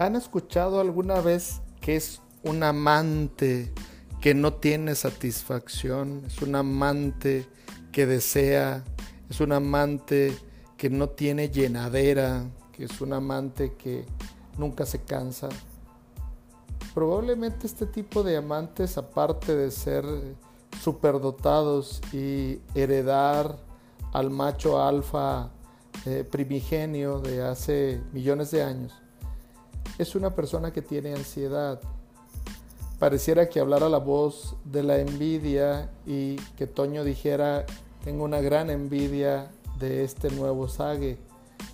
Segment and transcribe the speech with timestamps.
[0.00, 3.72] ¿Han escuchado alguna vez que es un amante
[4.20, 6.22] que no tiene satisfacción?
[6.24, 7.48] Es un amante
[7.90, 8.84] que desea,
[9.28, 10.38] es un amante
[10.76, 14.06] que no tiene llenadera, que es un amante que
[14.56, 15.48] nunca se cansa.
[16.94, 20.04] Probablemente este tipo de amantes, aparte de ser
[20.80, 23.58] superdotados y heredar
[24.12, 25.50] al macho alfa
[26.06, 28.92] eh, primigenio de hace millones de años,
[29.98, 31.80] es una persona que tiene ansiedad.
[32.98, 37.66] Pareciera que hablara la voz de la envidia y que Toño dijera,
[38.04, 41.18] tengo una gran envidia de este nuevo sague.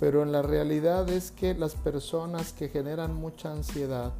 [0.00, 4.12] Pero en la realidad es que las personas que generan mucha ansiedad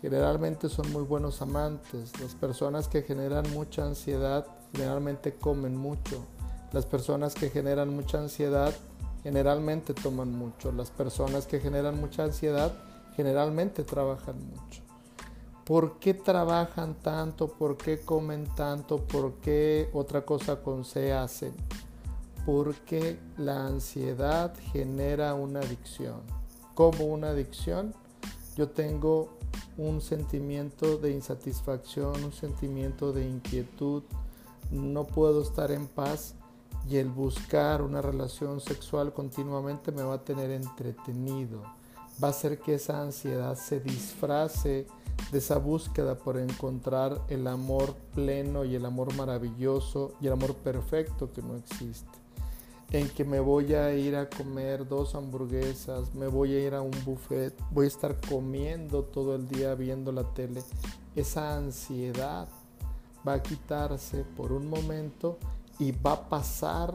[0.00, 2.18] generalmente son muy buenos amantes.
[2.20, 6.24] Las personas que generan mucha ansiedad generalmente comen mucho.
[6.72, 8.74] Las personas que generan mucha ansiedad
[9.22, 10.72] generalmente toman mucho.
[10.72, 12.72] Las personas que generan mucha ansiedad
[13.16, 14.82] generalmente trabajan mucho.
[15.64, 17.48] ¿Por qué trabajan tanto?
[17.48, 18.98] ¿Por qué comen tanto?
[18.98, 21.54] ¿Por qué otra cosa con C hacen?
[22.44, 26.22] Porque la ansiedad genera una adicción.
[26.74, 27.94] ¿Cómo una adicción?
[28.56, 29.28] Yo tengo
[29.76, 34.02] un sentimiento de insatisfacción, un sentimiento de inquietud,
[34.70, 36.34] no puedo estar en paz
[36.88, 41.62] y el buscar una relación sexual continuamente me va a tener entretenido.
[42.22, 44.86] Va a hacer que esa ansiedad se disfrace
[45.32, 50.54] de esa búsqueda por encontrar el amor pleno y el amor maravilloso y el amor
[50.54, 52.20] perfecto que no existe
[52.92, 56.80] en que me voy a ir a comer dos hamburguesas, me voy a ir a
[56.80, 60.62] un buffet, voy a estar comiendo todo el día viendo la tele,
[61.14, 62.48] esa ansiedad
[63.26, 65.38] va a quitarse por un momento
[65.80, 66.94] y va a pasar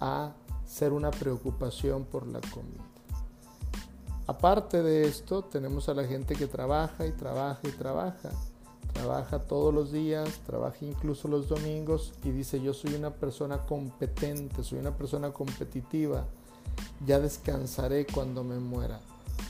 [0.00, 0.34] a
[0.66, 2.84] ser una preocupación por la comida.
[4.26, 8.30] Aparte de esto, tenemos a la gente que trabaja y trabaja y trabaja
[8.96, 14.64] trabaja todos los días, trabaja incluso los domingos y dice yo soy una persona competente,
[14.64, 16.24] soy una persona competitiva,
[17.06, 19.00] ya descansaré cuando me muera.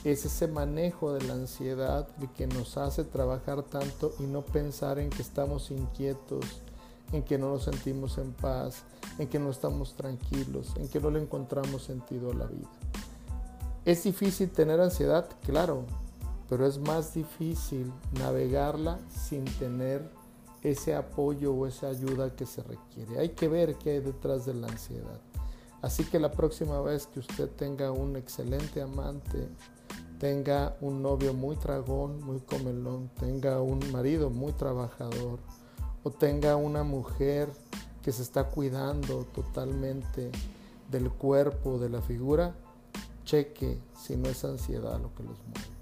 [0.03, 5.09] Es ese manejo de la ansiedad que nos hace trabajar tanto y no pensar en
[5.09, 6.61] que estamos inquietos,
[7.11, 8.83] en que no nos sentimos en paz,
[9.17, 12.69] en que no estamos tranquilos, en que no le encontramos sentido a la vida.
[13.85, 15.29] ¿Es difícil tener ansiedad?
[15.45, 15.85] Claro,
[16.49, 20.09] pero es más difícil navegarla sin tener
[20.61, 23.19] ese apoyo o esa ayuda que se requiere.
[23.19, 25.21] Hay que ver qué hay detrás de la ansiedad.
[25.81, 29.47] Así que la próxima vez que usted tenga un excelente amante,
[30.19, 35.39] tenga un novio muy tragón, muy comelón, tenga un marido muy trabajador
[36.07, 37.49] o tenga una mujer
[38.01, 40.31] que se está cuidando totalmente
[40.89, 42.55] del cuerpo, de la figura,
[43.25, 45.76] cheque si no es ansiedad lo que los mueve.